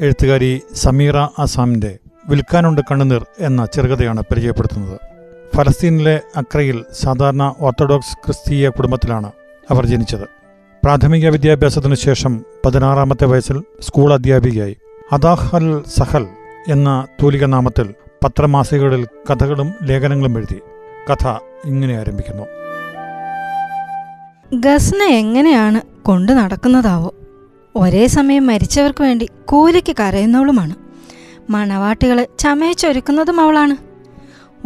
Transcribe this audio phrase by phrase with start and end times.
[0.00, 1.98] എഴുത്തുകാരി സമീറ അസാമിന്റെ
[2.28, 5.00] വിൽക്കാനുണ്ട് കണ്ണുനീർ എന്ന ചെറുകഥയാണ് പരിചയപ്പെടുത്തുന്നത്.
[5.56, 9.32] ഫലസ്തീനിലെ അക്രയിൽ സാധാരണ ഓർത്തഡോക്സ് ക്രിസ്തീയ കുടുംബത്തിലാണ്
[9.70, 10.24] അവർ ജനിച്ചത്.
[10.84, 14.76] പ്രാഥമിക വിദ്യാഭ്യാസത്തിനു ശേഷം പതിനാറാമത്തെ വയസ്സിൽ സ്കൂൾ അധ്യാപികയായി.
[15.12, 16.26] അദാഹൽ സഹൽ
[16.68, 20.60] എന്ന തൂലിക നാമത്തിൽ പത്രമാസികകളിൽ കഥകളും ലേഖനങ്ങളും എഴുതി.
[21.12, 21.28] കഥ
[21.64, 22.42] ഇങ്ങനെ ആരംഭിക്കുന്നു.
[24.54, 27.14] ഗസ്ന എങ്ങനെയാണ് കൊണ്ടു നടക്കുന്നതാവോ?
[27.76, 30.74] ഒരേ സമയം മരിച്ചവർക്ക് വേണ്ടി കൂലിക്ക് കരയുന്നവളുമാണ്.
[31.50, 33.76] മണവാട്ടികളെ ചമയച്ചൊരുക്കുന്നതും അവളാണ്.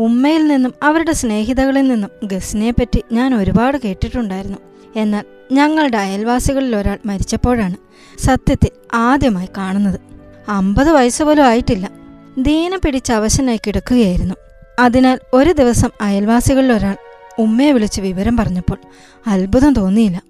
[0.00, 4.58] ഉമ്മയിൽ നിന്നും അവരുടെ സ്നേഹിതകളിൽ നിന്നും ഗസ്നയെപ്പറ്റി ഞാൻ ഒരുപാട് കേട്ടിട്ടുണ്ടായിരുന്നു.
[4.96, 7.76] എന്നാൽ ഞങ്ങളുടെ അയൽവാസികളിൽ ഒരാൾ മരിച്ചപ്പോഴാണ്
[8.18, 10.00] സത്യത്തിൽ ആദ്യമായി കാണുന്നത്.
[10.48, 11.90] അമ്പത് വയസ്സ് പോലും ആയിട്ടില്ല.
[12.38, 14.34] ദീനം പിടിച്ച് അവശനായി കിടക്കുകയായിരുന്നു.
[14.78, 16.96] അതിനാൽ ഒരു ദിവസം അയൽവാസികളിൽ ഒരാൾ
[17.38, 18.78] ഉമ്മയെ വിളിച്ച് വിവരം പറഞ്ഞപ്പോൾ
[19.26, 20.22] അത്ഭുതം തോന്നിയില്ല.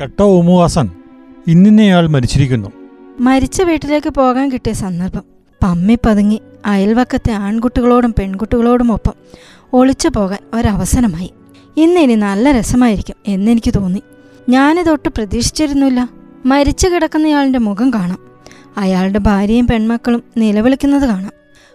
[0.00, 0.90] കേട്ടോ ഉമു ഹസൻ.
[1.48, 2.72] ഇന്നിന്നയാൾ മരിച്ചിരിക്കുന്നു.
[3.20, 5.22] മരിച്ച വീട്ടിലേക്ക് പോകാൻ കിട്ടിയ സന്ദർഭം.
[5.62, 9.12] പമ്മി പതുങ്ങി അയൽവക്കത്തെ ആൺകുട്ടികളോടും പെൺകുട്ടികളോടും ഒപ്പം
[9.72, 11.30] ഒളിച്ചു പോകാൻ ഒരവസരമായി.
[11.76, 14.02] ഇന്ന് ഇനി നല്ല രസമായിരിക്കും എന്നെനിക്ക് തോന്നി.
[14.48, 16.08] ഞാനിതൊട്ട് പ്രതീക്ഷിച്ചിരുന്നില്ല.
[16.46, 18.18] മരിച്ചു കിടക്കുന്നയാളിന്റെ മുഖം കാണാം.
[18.76, 21.32] അയാളുടെ ഭാര്യയും പെൺമക്കളും നിലവിളിക്കുന്നത് കാണാം.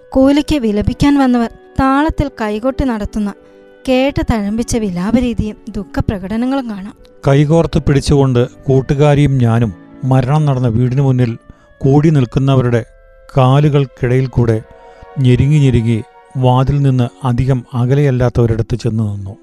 [0.09, 3.33] കൂലിക്ക് വിലപിക്കാൻ വന്നവർ താളത്തിൽ കൈകൊട്ടി നടത്തുന്ന
[3.89, 7.02] കേട്ട് തഴമ്പിച്ച വിലാപരീതിയും ദുഃഖപ്രകടനങ്ങളും കാണാം.
[7.27, 11.38] കൈകോർത്ത് പിടിച്ചുകൊണ്ട് കൂട്ടുകാരിയും ഞാനും മരണം നടന്ന വീടിനു മുന്നിൽ
[11.77, 12.85] കൂടി നിൽക്കുന്നവരുടെ
[13.38, 14.61] കാലുകൾക്കിടയിൽ കൂടെ
[15.19, 16.03] ഞെരുങ്ങി ഞെരുങ്ങി
[16.38, 19.38] വാതിൽ നിന്ന് അധികം അകലെയല്ലാത്തവരടുത്ത് ചെന്നു നിന്നു.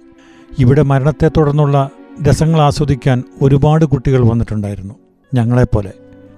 [0.59, 1.91] ഇവിടെ മരണത്തെ തുടർന്നുള്ള
[2.29, 4.95] രസങ്ങൾ ആസ്വദിക്കാൻ ഒരുപാട് കുട്ടികൾ വന്നിട്ടുണ്ടായിരുന്നു.
[5.35, 5.93] ഞങ്ങളെപ്പോലെ.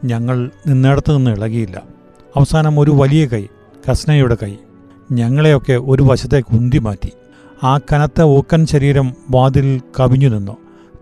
[0.05, 1.83] ഞങ്ങൾ നിന്നിടത്ത് നിന്ന് ഇളകിയില്ല.
[2.37, 3.47] അവസാനം ഒരു വലിയ കൈ
[3.91, 4.57] കസ്നയുടെ കൈ
[5.13, 7.13] ഞങ്ങളെയൊക്കെ ഒരു വശത്തേക്ക് ഉന്തി മാറ്റി
[7.65, 10.57] ആ കനത്ത ഊക്കൻ ശരീരം വാതിൽ കവിഞ്ഞു നിന്നു.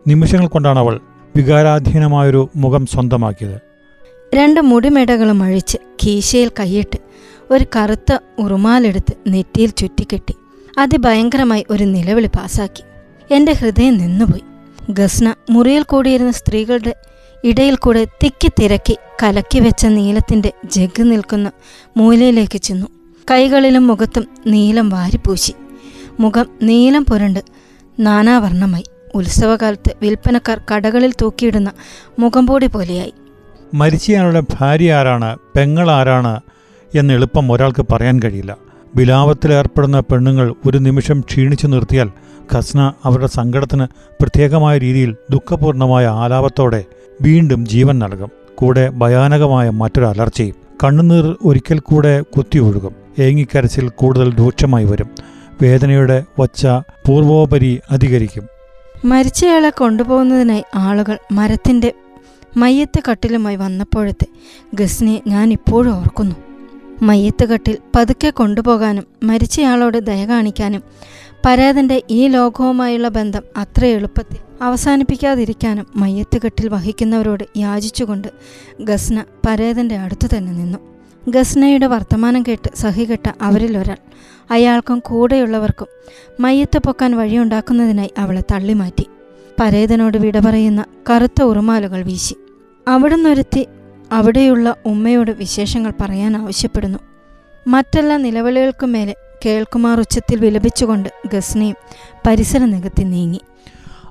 [0.07, 1.01] നിമിഷങ്ങൾ കൊണ്ടാണ് അവൾ
[1.37, 3.61] വികാരാധീനമായൊരു മുഖം സ്വന്തമാക്കിയത്.
[4.35, 6.99] രണ്ട് മുടിമെടകളും അഴിച്ച് കീശയിൽ കൈയിട്ട്
[7.51, 10.35] ഒരു കറുത്ത ഉറുമാലെടുത്ത് നെറ്റിയിൽ ചുറ്റിക്കെട്ടി.
[10.79, 12.83] അതിഭയങ്കരമായി ഒരു നിലവിളി പാസാക്കി.
[13.35, 14.43] എന്റെ ഹൃദയം നിന്നുപോയി.
[14.91, 16.95] ഗസ്ന മുറിയിൽ കൂടിയിരുന്ന സ്ത്രീകളുടെ
[17.45, 21.51] ഇടയിൽ കൂടെ തിക്കി തിരക്കി കലക്കി വെച്ച നീലത്തിന്റെ ജഗ് നിൽക്കുന്ന
[21.97, 22.87] മൂലയിലേക്ക് ചെന്നു.
[23.31, 25.53] കൈകളിലും മുഖത്തും നീലം വാരിപ്പൂശി.
[26.21, 27.41] മുഖം നീലം പുരണ്ട്
[28.01, 28.85] നാനാവർണമായി.
[29.15, 31.73] ഉത്സവകാലത്ത് വിൽപ്പനക്കാർ കടകളിൽ തൂക്കിയിടുന്ന
[32.19, 33.15] മുഖംപൂടി പോലെയായി.
[33.75, 36.41] മരിച്ചയാളുടെ ഭാര്യ ആരാണ് പെങ്ങൾ ആരാണ്
[36.95, 38.57] എന്ന് എളുപ്പം ഒരാൾക്ക് പറയാൻ കഴിയില്ല.
[38.97, 42.11] വിലാപത്തിലേർപ്പെടുന്ന പെണ്ണുങ്ങൾ ഒരു നിമിഷം ക്ഷീണിച്ചു നിർത്തിയാൽ
[42.55, 43.87] ഖസ്ന അവരുടെ സങ്കടത്തിന്
[44.21, 46.85] പ്രത്യേകമായ രീതിയിൽ ദുഃഖപൂർണമായ ആലാപത്തോടെ
[47.21, 48.31] വീണ്ടും ജീവൻ നൽകും.
[48.55, 50.55] കൂടെ ഭയാനകമായ മറ്റൊരു അലർച്ചയും.
[50.85, 55.11] കണ്ണുനീർ ഒരിക്കൽ കൂടെ കുത്തിയൊഴുകും ഏങ്ങിക്കരച്ചിൽ കൂടുതൽ രൂക്ഷമായി വരും.
[55.63, 56.67] വേദനയുടെ ഒച്ച
[57.07, 58.60] പൂർവോപരി അധികരിക്കും.
[59.05, 61.93] മരിച്ചയാളെ കൊണ്ടുപോകുന്നതിനായി ആളുകൾ മരത്തിന്റെ
[62.57, 64.27] മയ്യത്ത് കട്ടിലുമായി വന്നപ്പോഴത്തെ
[64.75, 66.37] ഗസ്നിയെ ഞാൻ ഇപ്പോഴും ഓർക്കുന്നു.
[67.03, 70.83] മയ്യത്ത് കട്ടിൽ പതുക്കെ കൊണ്ടുപോകാനും മരിച്ചയാളോട് ദയ കാണിക്കാനും
[71.47, 78.29] പരാതിന്റെ ഈ ലോകവുമായുള്ള ബന്ധം അത്ര എളുപ്പത്തിൽ അവസാനിപ്പിക്കാതിരിക്കാനും മയ്യത്ത് കെട്ടിൽ വഹിക്കുന്നവരോട് യാചിച്ചുകൊണ്ട്
[78.81, 80.90] ഗസ്ന പരേതന്റെ അടുത്തു തന്നെ നിന്നു.
[81.29, 83.97] ഗസ്നയുടെ വർത്തമാനം കേട്ട് സഹികെട്ട അവരിൽ ഒരാൾ.
[84.51, 85.87] അയാൾക്കും കൂടെയുള്ളവർക്കും
[86.41, 89.07] മയ്യത്ത് പൊക്കാൻ വഴിയുണ്ടാക്കുന്നതിനായി അവളെ തള്ളിമാറ്റി.
[89.61, 92.35] പരേതനോട് വിട പറയുന്ന കറുത്ത ഉറുമാലുകൾ വീശി.
[92.89, 93.67] അവിടുന്നൊരുത്തി
[94.13, 96.99] അവിടെയുള്ള ഉമ്മയോട് വിശേഷങ്ങൾ പറയാൻ ആവശ്യപ്പെടുന്നു.
[97.67, 99.15] മറ്റെല്ലാ നിലവിളികൾക്കും മേലെ
[99.47, 101.77] കേൾക്കുമാർ ഉച്ചത്തിൽ വിലപിച്ചുകൊണ്ട് ഗസ്നയും
[102.27, 103.41] പരിസര നികത്തി നീങ്ങി.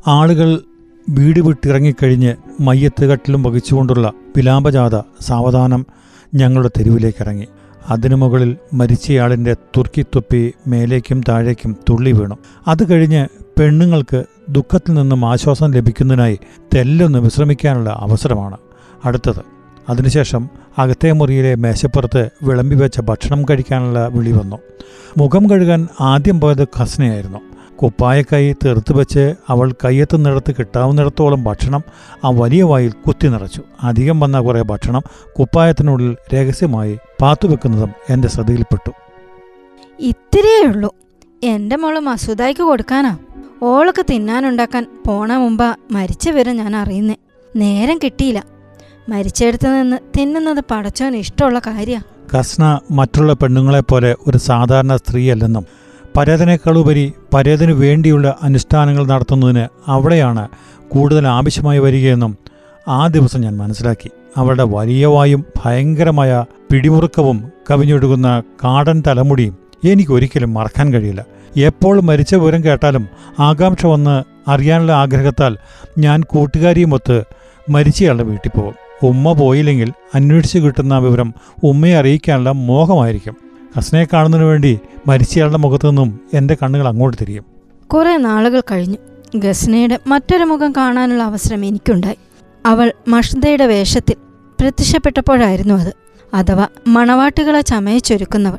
[0.08, 0.62] ആളുകൾ
[1.10, 5.86] വീട് വിട്ടിറങ്ങിക്കഴിഞ്ഞ് മയ്യത്ത് കട്ടിലും വഹിച്ചുകൊണ്ടുള്ള വിലാപജാഥ സാവധാനം
[6.34, 7.48] ഞങ്ങളുടെ തെരുവിലേക്കിറങ്ങി
[7.90, 12.38] അതിനു മുകളിൽ മരിച്ചയാളിന്റെ തുർക്കിത്തൊപ്പി മേലേക്കും താഴേക്കും തുള്ളി വീണു.
[12.68, 13.28] അത് കഴിഞ്ഞ്
[13.60, 16.40] പെണ്ണുങ്ങൾക്ക് ദുഃഖത്തിൽ നിന്നും ആശ്വാസം ലഭിക്കുന്നതിനായി
[16.76, 18.58] തെല്ലൊന്ന് വിശ്രമിക്കാനുള്ള അവസരമാണ്
[19.06, 19.42] അടുത്തത്.
[19.90, 24.56] അതിനുശേഷം അകത്തെ മുറിയിലെ മേശപ്പുറത്ത് വിളമ്പി വെച്ച ഭക്ഷണം കഴിക്കാനുള്ള വിളി വന്നു.
[25.18, 27.49] മുഖം കഴുകാൻ ആദ്യം പോയത് ഖസ്നയായിരുന്നു.
[27.84, 31.84] കുപ്പായക്കൈ തീർത്ത് വെച്ച് അവൾ കയ്യെത്തുന്നിടത്ത് കിട്ടാവുന്നിടത്തോളം ഭക്ഷണം
[32.26, 33.62] ആ വലിയ വായിൽ കുത്തി നിറച്ചു.
[33.84, 35.02] അധികം വന്ന കുറേ ഭക്ഷണം
[35.40, 38.92] കുപ്പായത്തിനുള്ളിൽ രഹസ്യമായി പാത്തുവെക്കുന്നതും എന്റെ ശ്രദ്ധയിൽപ്പെട്ടു.
[40.00, 40.96] ഇത്രയേ ഉള്ളൂ
[41.44, 43.18] എന്റെ മോൾ മസൂദായിക്ക് കൊടുക്കാനാ.
[43.64, 47.16] ഓളൊക്കെ തിന്നാനുണ്ടാക്കാൻ പോണ മുമ്പ് മരിച്ച വിവരം ഞാൻ അറിയുന്നേ.
[47.56, 48.46] നേരം കിട്ടിയില്ല.
[49.10, 52.02] മരിച്ചെടുത്ത് നിന്ന് തിന്നുന്നത് പടച്ചോന് ഇഷ്ടമുള്ള കാര്യ.
[52.36, 55.66] കസ്ന മറ്റുള്ള പെണ്ണുങ്ങളെപ്പോലെ ഒരു സാധാരണ സ്ത്രീയല്ലെന്നും
[56.18, 60.48] പരേതനേക്കാളുപരി പരേതന് വേണ്ടിയുള്ള അനുഷ്ഠാനങ്ങൾ നടത്തുന്നതിന് അവിടെയാണ്
[60.90, 62.38] കൂടുതൽ ആവശ്യമായി വരികയെന്നും
[62.88, 64.12] ആ ദിവസം ഞാൻ മനസ്സിലാക്കി.
[64.38, 71.26] അവളുടെ വലിയ വായും ഭയങ്കരമായ പിടിമുറുക്കവും കവിഞ്ഞൊഴുകുന്ന കാടൻ തലമുടിയും എനിക്കൊരിക്കലും മറക്കാൻ കഴിയില്ല.
[71.58, 73.08] എപ്പോൾ മരിച്ച വിവരം കേട്ടാലും
[73.40, 75.58] ആകാംക്ഷ വന്ന് അറിയാനുള്ള ആഗ്രഹത്താൽ
[75.98, 77.24] ഞാൻ കൂട്ടുകാരിയുമൊത്ത്
[77.70, 78.76] മരിച്ചയാളുടെ വീട്ടിൽ പോകും.
[79.04, 81.34] ഉമ്മ പോയില്ലെങ്കിൽ അന്വേഷിച്ച് കിട്ടുന്ന വിവരം
[81.64, 83.49] ഉമ്മയെ അറിയിക്കാനുള്ള മോഹമായിരിക്കും.
[83.76, 87.46] ഹസ്നയെ കാണുന്നതിന് വേണ്ടി മരിച്ചയാളുടെ മുഖത്തു നിന്നും എന്റെ കണ്ണുകൾ അങ്ങോട്ട് തിരിയും.
[87.88, 88.98] കുറെ നാളുകൾ കഴിഞ്ഞു.
[89.36, 92.18] ഗസ്നയുടെ മറ്റൊരു മുഖം കാണാനുള്ള അവസരം എനിക്കുണ്ടായി.
[92.66, 94.16] അവൾ മഷ്ദയുടെ വേഷത്തിൽ
[94.60, 95.94] പ്രത്യക്ഷപ്പെട്ടപ്പോഴായിരുന്നു അത്.
[96.34, 98.58] അഥവാ മണവാട്ടുകളെ ചമയച്ചൊരുക്കുന്നവൾ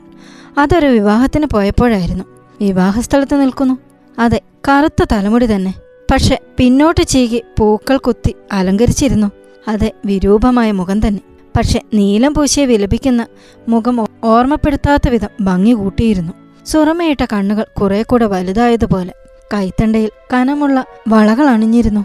[0.59, 2.25] അതൊരു വിവാഹത്തിന് പോയപ്പോഴായിരുന്നു.
[2.61, 3.79] വിവാഹസ്ഥലത്ത് നിൽക്കുന്നു.
[4.19, 5.75] അതെ കറുത്ത തലമുടി തന്നെ.
[6.11, 9.31] പക്ഷെ പിന്നോട്ട് ചീകി പൂക്കൾ കുത്തി അലങ്കരിച്ചിരുന്നു.
[9.69, 11.21] അതെ വിരൂപമായ മുഖം തന്നെ.
[11.57, 13.27] പക്ഷെ നീലം പൂശിയെ വിലപിക്കുന്ന
[13.69, 16.33] മുഖം ഓർമ്മപ്പെടുത്താത്ത വിധം ഭംഗി കൂട്ടിയിരുന്നു.
[16.67, 19.13] സുറമയിട്ട കണ്ണുകൾ കുറെ കൂടെ വലുതായതുപോലെ
[19.55, 22.05] കൈത്തണ്ടയിൽ കനമുള്ള വളകൾ അണിഞ്ഞിരുന്നു.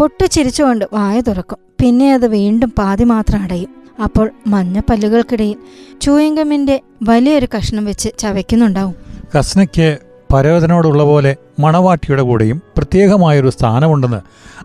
[0.00, 1.58] പൊട്ടിച്ചിരിച്ചുകൊണ്ട് വായ തുറക്കും.
[1.80, 3.68] പിന്നെ അത് വീണ്ടും പാതി മാത്രം അടയും.
[4.04, 5.56] അപ്പോൾ മഞ്ഞപ്പല്ലുകൾക്കിടയിൽ
[6.00, 8.94] ചൂയിങ്കമ്മിന്റെ വലിയൊരു കഷ്ണം വെച്ച് ചവയ്ക്കുന്നുണ്ടാവും.
[9.38, 9.98] കസ്നയ്ക്ക്
[10.34, 14.20] പരവതനോടുള്ള പോലെ മണവാട്ടിയുടെ കൂടെയും പ്രത്യേകമായൊരു സ്ഥാനമുണ്ടെന്ന്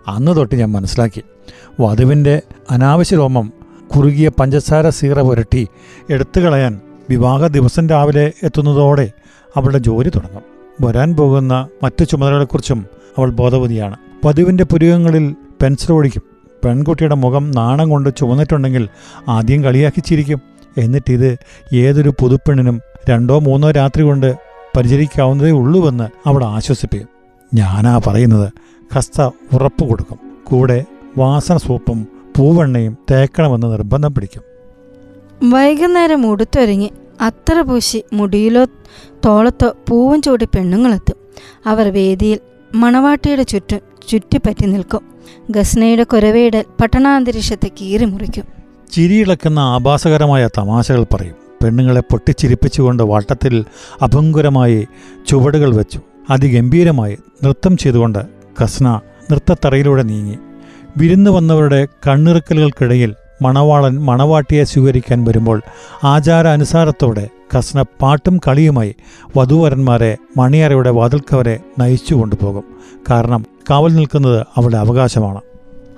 [0.10, 1.22] അന്ന് തൊട്ട് ഞാൻ മനസ്സിലാക്കി.
[1.80, 2.42] വധുവിന്റെ
[2.72, 3.59] അനാവശ്യ രോമം
[3.96, 5.68] കുറുകിയ പഞ്ചസാര സീറ പുരട്ടി
[6.10, 9.12] എടുത്തു കളയാൻ വിവാഹ ദിവസം രാവിലെ എത്തുന്നതോടെ
[9.58, 10.42] അവളുടെ ജോലി തുടങ്ങും.
[10.82, 12.86] വരാൻ പോകുന്ന മറ്റു ചുമതലകളെക്കുറിച്ചും
[13.18, 13.98] അവൾ ബോധവതിയാണ്.
[14.26, 16.24] പതിവിന്റെ പുരുകങ്ങളിൽ പെൻസിൽ ഓടിക്കും
[16.66, 18.90] പെൺകുട്ടിയുടെ മുഖം നാണം കൊണ്ട് ചുവന്നിട്ടുണ്ടെങ്കിൽ
[19.28, 20.42] ആദ്യം കളിയാക്കി ചിരിക്കും.
[20.78, 21.38] എന്നിട്ടിത്
[21.74, 24.36] ഏതൊരു പുതുപ്പെണ്ണിനും രണ്ടോ മൂന്നോ രാത്രി കൊണ്ട്
[24.78, 27.10] പരിചരിക്കാവുന്നതേ ഉള്ളൂവെന്ന് അവൾ ആശ്വസിപ്പിക്കും.
[27.54, 28.52] ഞാനാ പറയുന്നത്
[28.98, 29.22] കസ്ത
[29.54, 30.18] ഉറപ്പ് കൊടുക്കും.
[30.44, 30.86] കൂടെ
[31.18, 32.08] വാസന സൂപ്പും
[32.40, 34.44] പൂവെണ്ണയും തേക്കണമെന്ന് നിർബന്ധം പിടിക്കും.
[35.50, 36.92] വൈകുന്നേരം ഉടുത്തൊരുങ്ങി
[37.22, 38.66] അത്ര പൂശി മുടിയിലോ
[39.26, 41.16] തോളത്തോ പൂവും ചൂടി പെണ്ണുങ്ങളെത്തും.
[41.66, 42.40] അവർ വേദിയിൽ
[42.76, 45.02] മണവാട്ടിയുടെ ചുറ്റും ചുറ്റിപ്പറ്റി നിൽക്കും.
[45.50, 48.44] ഗസ്നയുടെ കുരവയിടൽ പട്ടണാന്തരീക്ഷത്തെ കീറി മുറിക്കും.
[48.92, 51.36] ചിരിയിളക്കുന്ന ആഭാസകരമായ തമാശകൾ പറയും.
[51.64, 53.66] പെണ്ണുങ്ങളെ പൊട്ടിച്ചിരിപ്പിച്ചുകൊണ്ട് വട്ടത്തിൽ
[54.02, 54.88] അഭംഗുരമായി
[55.28, 56.02] ചുവടുകൾ വെച്ചു.
[56.30, 58.20] അതിഗംഭീരമായി നൃത്തം ചെയ്തുകൊണ്ട്
[58.62, 59.00] കസ്ന
[59.32, 60.38] നൃത്തത്തറയിലൂടെ നീങ്ങി.
[60.98, 65.62] വിരുന്നു വന്നവരുടെ കണ്ണിറുക്കലുകൾക്കിടയിൽ മണവാളൻ മണവാട്ടിയെ സ്വീകരിക്കാൻ വരുമ്പോൾ
[66.04, 68.96] ആചാരാനുസാരത്തോടെ കസ്ന പാട്ടും കളിയുമായി
[69.38, 72.64] വധൂവരന്മാരെ മണിയറയുടെ വാതിൽക്കവരെ നയിച്ചു കൊണ്ടുപോകും.
[73.12, 75.42] കാരണം കാവൽ നിൽക്കുന്നത് അവളുടെ അവകാശമാണ്.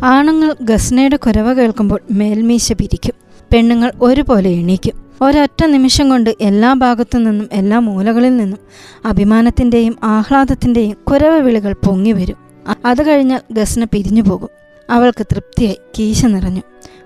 [0.04, 3.14] ആണുങ്ങൾ ഗസ്നയുടെ കുരവ കേൾക്കുമ്പോൾ മേൽമീശ പിരിക്കും.
[3.54, 5.02] പെണ്ണുങ്ങൾ ഒരുപോലെ എണീക്കും.
[5.22, 8.60] ഒരൊറ്റ നിമിഷം കൊണ്ട് എല്ലാ ഭാഗത്തു നിന്നും എല്ലാ മൂലകളിൽ നിന്നും
[9.06, 12.38] അഭിമാനത്തിന്റെയും ആഹ്ലാദത്തിന്റെയും കുരവ വിളികൾ പൊങ്ങി വരും.
[12.86, 14.61] അത് കഴിഞ്ഞാൽ ഗസ്ന പിരിഞ്ഞു പോകും
[14.92, 15.80] അവൾക്ക് തൃപ്തിയായി.
[16.00, 16.62] കീശ നിറഞ്ഞു.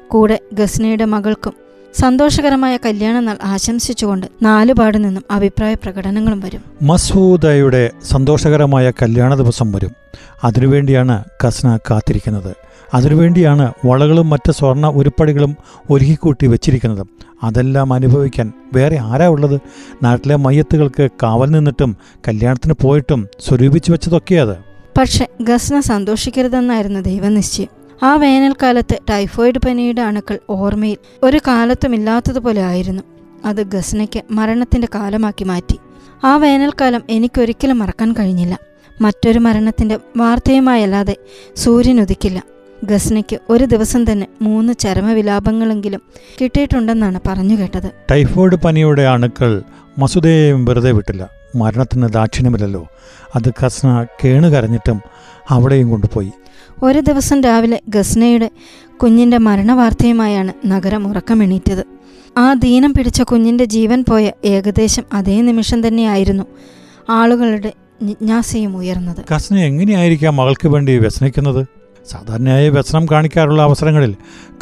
[0.07, 1.53] കൂടെ ഗസ്നയുടെ മകൾക്കും
[1.93, 6.61] സന്തോഷകരമായ കല്യാണനാൾ ആശംസിച്ചുകൊണ്ട് നാലുപാട് നിന്നും അഭിപ്രായ പ്രകടനങ്ങളും വരും.
[6.81, 9.91] മസൂദയുടെ സന്തോഷകരമായ കല്യാണ ദിവസം വരും.
[10.43, 12.55] അതിനുവേണ്ടിയാണ് കസ്ന കാത്തിരിക്കുന്നത്.
[12.93, 15.57] അതിനുവേണ്ടിയാണ് വളകളും മറ്റ് സ്വർണ ഉരുപ്പടികളും
[15.89, 17.07] ഒരുക്കിക്കൂട്ടി വെച്ചിരിക്കുന്നത്.
[17.43, 19.61] അതെല്ലാം അനുഭവിക്കാൻ വേറെ ആരാ ഉള്ളത്?
[20.03, 21.97] നാട്ടിലെ മയ്യത്തുകൾക്ക് കാവൽ നിന്നിട്ടും
[22.27, 24.55] കല്യാണത്തിന് പോയിട്ടും സ്വരൂപിച്ചു വെച്ചതൊക്കെയത്
[24.97, 27.74] പക്ഷെ ഗസ്ന സന്തോഷിക്കരുതെന്നായിരുന്നു ദൈവനിശ്ചയം.
[28.03, 33.03] ആ വേനൽക്കാലത്ത് ടൈഫോയിഡ് പനിയുടെ അണുക്കൾ ഓർമ്മയിൽ ഒരു കാലത്തുമില്ലാത്തതുപോലെ ആയിരുന്നു.
[33.45, 35.79] അത് ഗസ്നയ്ക്ക് മരണത്തിന്റെ കാലമാക്കി മാറ്റി.
[36.23, 38.59] ആ വേനൽക്കാലം എനിക്കൊരിക്കലും മറക്കാൻ കഴിഞ്ഞില്ല.
[39.01, 41.15] മറ്റൊരു മരണത്തിന്റെ വാർത്തയുമായല്ലാതെ
[41.55, 42.43] സൂര്യൻ ഉദിക്കില്ല.
[42.83, 46.01] ഗസ്നയ്ക്ക് ഒരു ദിവസം തന്നെ മൂന്ന് ചരമവിലാപങ്ങളെങ്കിലും
[46.41, 47.91] കിട്ടിയിട്ടുണ്ടെന്നാണ് പറഞ്ഞു കേട്ടത്.
[48.11, 49.63] ടൈഫോയിഡ് പനിയുടെ അണുക്കൾ
[49.97, 51.29] മസുദയെയും വെറുതെ വിട്ടില്ല.
[51.55, 52.87] മരണത്തിന് ദാക്ഷിണ്യമില്ലല്ലോ.
[53.35, 55.01] അത് കസ്ന കേണുകരഞ്ഞിട്ടും
[55.49, 56.31] അവിടെയും കൊണ്ടുപോയി.
[56.83, 58.49] ഒരു ദിവസം രാവിലെ ഗസ്നയുടെ
[58.97, 61.85] കുഞ്ഞിന്റെ മരണവാർത്തയുമായാണ് നഗരം ഉറക്കമെണീറ്റത്.
[62.37, 66.43] ആ ദീനം പിടിച്ച കുഞ്ഞിന്റെ ജീവൻ പോയ ഏകദേശം അതേ നിമിഷം തന്നെയായിരുന്നു
[67.09, 69.25] ആളുകളുടെ ജിജ്ഞാസയും ഉയർന്നത്.
[69.31, 71.67] ഗസ്ന എങ്ങനെയായിരിക്കാം മകൾക്ക് വേണ്ടി വ്യസനിക്കുന്നത്?
[72.11, 74.15] സാധാരണയായി വ്യസനം കാണിക്കാറുള്ള അവസരങ്ങളിൽ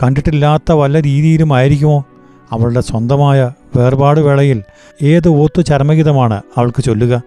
[0.03, 2.05] കണ്ടിട്ടില്ലാത്ത വല്ല രീതിയിലുമായിരിക്കുമോ
[2.53, 4.63] അവളുടെ സ്വന്തമായ വേർപാട് വേളയിൽ
[5.01, 7.21] ഏത് ഓത്തു ചരമഗീതമാണ് അവൾക്ക് ചൊല്ലുക?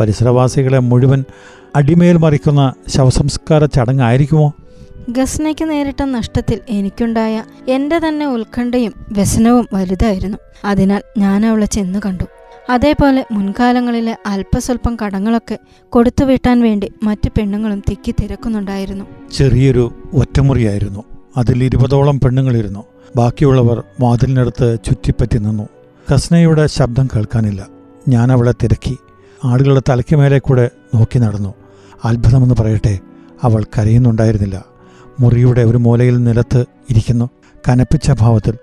[0.00, 1.24] പരിസരവാസികളെ മുഴുവൻ
[1.76, 4.52] അടിമേൽ മറിക്കുന്ന ശവസംസ്കാര ചടങ്ങായിരിക്കുമോ?
[5.08, 10.38] ഗസ്നയ്ക്ക് നേരിട്ട നഷ്ടത്തിൽ എനിക്കുണ്ടായ എന്റെ തന്നെ ഉത്കണ്ഠയും വ്യസനവും വലുതായിരുന്നു.
[10.64, 12.24] അതിനാൽ ഞാൻ അവളെ ചെന്നു കണ്ടു.
[12.70, 15.58] അതേപോലെ മുൻകാലങ്ങളിലെ അല്പസ്വല്പം കടങ്ങളൊക്കെ
[15.88, 19.04] കൊടുത്തു വീട്ടാൻ വേണ്ടി മറ്റു പെണ്ണുങ്ങളും തിക്കി തിരക്കുന്നുണ്ടായിരുന്നു.
[19.32, 21.04] ചെറിയൊരു ഒറ്റമുറിയായിരുന്നു.
[21.36, 22.84] അതിൽ ഇരുപതോളം പെണ്ണുങ്ങളിരുന്നു.
[23.16, 25.68] ബാക്കിയുള്ളവർ വാതിലിനടുത്ത് ചുറ്റിപ്പറ്റി നിന്നു.
[26.12, 27.66] കസ്നയുടെ ശബ്ദം കേൾക്കാനില്ല.
[28.08, 28.98] ഞാൻ അവളെ തിരക്കി.
[29.44, 31.54] ആടുകളുടെ തലയ്ക്ക് മേലെ കൂടെ നോക്കി നടന്നു.
[32.04, 32.98] അത്ഭുതമെന്ന് പറയട്ടെ
[33.42, 34.64] അവൾ കരയുന്നുണ്ടായിരുന്നില്ല.
[35.20, 37.30] മുറിയുടെ ഒരു മൂലയിൽ നിലത്ത് ഇരിക്കുന്നു.
[37.68, 38.54] കനപ്പിച്ച ഭാവത്തിൽ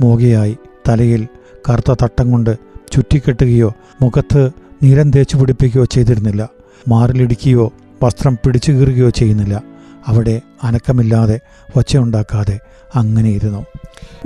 [0.00, 0.58] മൂകയായി
[0.88, 1.28] തലയിൽ
[1.70, 2.58] കറുത്ത തട്ടം കൊണ്ട്
[2.92, 4.50] ചുറ്റിക്കെട്ടുകയോ മുഖത്ത്
[4.82, 6.48] നീരം തേച്ചു പിടിപ്പിക്കുകയോ ചെയ്തിരുന്നില്ല.
[6.88, 9.62] മാറിലിടിക്കുകയോ വസ്ത്രം പിടിച്ചു കീറുകയോ ചെയ്യുന്നില്ല.
[10.06, 11.40] അവിടെ അനക്കമില്ലാതെ
[11.76, 12.60] ഒച്ചയുണ്ടാക്കാതെ
[12.94, 13.64] അങ്ങനെ ഇരുന്നു.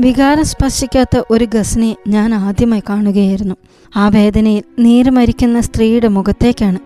[0.00, 3.54] വികാരം സ്പർശിക്കാത്ത ഒരു ഗസ്നെ ഞാൻ ആദ്യമായി കാണുകയായിരുന്നു.
[3.96, 6.78] ആ വേദനയിൽ നീര് മരിക്കുന്ന സ്ത്രീയുടെ മുഖത്തേക്കാണ്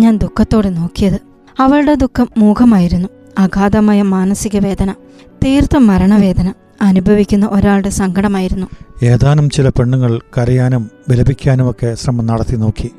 [0.00, 1.20] ഞാൻ ദുഃഖത്തോടെ നോക്കിയത്.
[1.60, 4.94] അവളുടെ ദുഃഖം മൂഖമായിരുന്നു അഗാധമായ മാനസിക വേദന
[5.44, 6.52] തീർത്ത മരണവേദന
[6.82, 8.66] അനുഭവിക്കുന്ന ഒരാളുടെ സങ്കടമായിരുന്നു.
[9.02, 12.90] ഏതാനും ചില പെണ്ണുങ്ങൾ കരയാനും വിലപിക്കാനുമൊക്കെ ശ്രമം നടത്തി നോക്കി.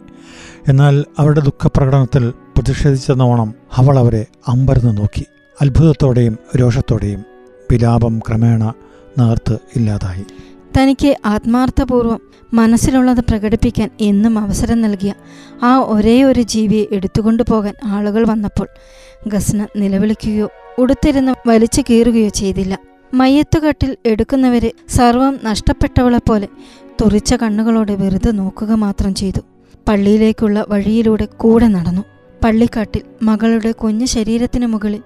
[0.68, 5.26] എന്നാൽ അവരുടെ ദുഃഖപ്രകടനത്തിൽ പ്രതിഷേധിച്ചെന്നോണം അവൾ അവരെ അമ്പരന്ന് നോക്കി.
[5.62, 7.26] അത്ഭുതത്തോടെയും രോഷത്തോടെയും
[7.72, 8.74] വിലാപം ക്രമേണ
[9.20, 10.26] നേർത്ത് ഇല്ലാതായി.
[10.78, 12.22] തനിക്ക് ആത്മാർത്ഥപൂർവം
[12.54, 15.14] മനസ്സിലുള്ളത് പ്രകടിപ്പിക്കാൻ എന്നും അവസരം നൽകിയ
[15.64, 18.68] ആ ഒരേ ഒരു ജീവിയെ എടുത്തുകൊണ്ടു പോകാൻ ആളുകൾ വന്നപ്പോൾ
[19.28, 22.80] ഗസ്ന നിലവിളിക്കുകയോ ഉടുത്തിരുന്ന് വലിച്ചു കീറുകയോ ചെയ്തില്ല.
[23.14, 26.48] മയ്യത്തുകട്ടിൽ എടുക്കുന്നവരെ സർവം നഷ്ടപ്പെട്ടവളെ പോലെ
[27.02, 29.42] തുറിച്ച കണ്ണുകളോടെ വെറുതെ നോക്കുക മാത്രം ചെയ്തു.
[29.88, 32.02] പള്ളിയിലേക്കുള്ള വഴിയിലൂടെ കൂടെ നടന്നു.
[32.44, 35.02] പള്ളിക്കാട്ടിൽ മകളുടെ കുഞ്ഞു ശരീരത്തിന് മുകളിൽ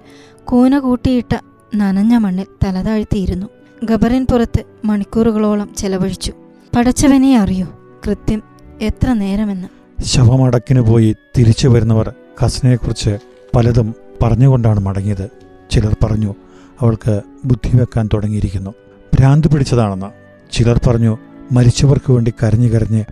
[0.50, 1.38] കൂന കൂട്ടിയിട്ട
[1.76, 3.48] നനഞ്ഞ മണ്ണിൽ തലതാഴ്ത്തിയിരുന്നു
[3.84, 6.34] ഗബറിൻ പുറത്ത് മണിക്കൂറുകളോളം ചെലവഴിച്ചു.
[6.76, 7.68] പടച്ചവനെ അറിയോ
[8.08, 8.44] കൃത്യം
[8.82, 9.68] എത്ര നേരമെന്ന്.
[10.04, 12.14] ശവമടക്കിനു പോയി തിരിച്ചു വരുന്നവർ
[12.46, 13.18] കസിനെക്കുറിച്ച്
[13.56, 15.30] പലതും പറഞ്ഞുകൊണ്ടാണ് മടങ്ങിയത്.
[15.72, 16.36] ചിലർ പറഞ്ഞു
[16.82, 18.74] അവൾക്ക് ബുദ്ധി വെക്കാൻ തുടങ്ങിയിരിക്കുന്നു.
[19.20, 20.06] ഭ്രാന്ത് പിടിച്ചതാണെന്ന്.
[20.52, 21.18] ചിലർ പറഞ്ഞു
[21.52, 23.04] മരിച്ചവർക്ക് വേണ്ടി കരഞ്ഞു കരഞ്ഞ്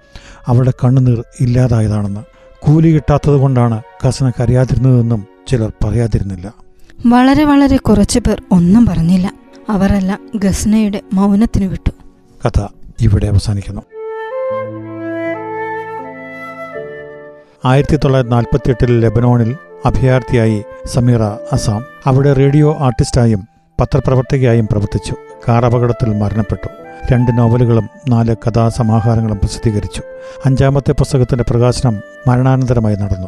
[0.48, 2.20] അവളുടെ കണ്ണുനീർ ഇല്ലാതായതാണെന്ന്.
[2.60, 6.63] കൂലി കിട്ടാത്തത് കൊണ്ടാണ് കസന കരയാതിരുന്നതെന്നും ചിലർ പറയാതിരുന്നില്ല.
[7.06, 9.34] വളരെ വളരെ കുറച്ചു പേർ ഒന്നും പറഞ്ഞില്ല.
[9.70, 11.90] അവരെല്ലാം ഗസ്നയുടെ മൗനത്തിന് വിട്ടു.
[12.48, 12.68] കഥ
[13.02, 13.82] ഇവിടെ അവസാനിക്കുന്നു.
[17.66, 21.22] ആയിരത്തി തൊള്ളായിരത്തി നാൽപ്പത്തി എട്ടിൽ ലെബനോണിൽ അഭയാർത്ഥിയായി സമീറ
[21.52, 23.48] അസാം അവിടെ റേഡിയോ ആർട്ടിസ്റ്റായും
[23.82, 25.16] പത്രപ്രവർത്തകയായും പ്രവർത്തിച്ചു.
[25.48, 26.68] കാർ അപകടത്തിൽ മരണപ്പെട്ടു.
[27.14, 30.02] രണ്ട് നോവലുകളും നാല് കഥാസമാഹാരങ്ങളും പ്രസിദ്ധീകരിച്ചു.
[30.46, 33.28] അഞ്ചാമത്തെ പുസ്തകത്തിന്റെ പ്രകാശനം മരണാനന്തരമായി നടന്നു.